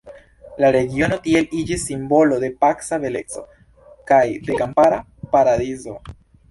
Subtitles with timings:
[0.63, 3.47] La regiono tiel iĝis simbolo de paca beleco
[4.13, 5.03] kaj de kampara
[5.37, 5.99] paradizo.